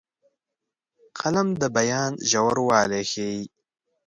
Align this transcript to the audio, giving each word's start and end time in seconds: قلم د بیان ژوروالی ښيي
قلم 1.19 1.47
د 1.61 1.63
بیان 1.75 2.11
ژوروالی 2.29 3.03
ښيي 3.11 3.37